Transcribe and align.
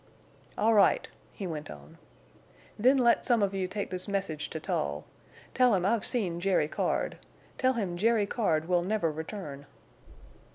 "All 0.57 0.73
right," 0.73 1.07
he 1.31 1.45
went 1.45 1.69
on. 1.69 1.99
"Then 2.79 2.97
let 2.97 3.23
some 3.23 3.43
of 3.43 3.53
you 3.53 3.67
take 3.67 3.91
this 3.91 4.07
message 4.07 4.49
to 4.49 4.59
Tull. 4.59 5.05
Tell 5.53 5.75
him 5.75 5.85
I've 5.85 6.03
seen 6.03 6.39
Jerry 6.39 6.67
Card!... 6.67 7.19
Tell 7.59 7.73
him 7.73 7.97
Jerry 7.97 8.25
Card 8.25 8.63
_will 8.67 8.83
never 8.83 9.11
return! 9.11 9.67